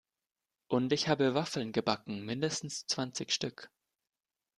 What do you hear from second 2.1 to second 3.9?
mindestens zwanzig Stück!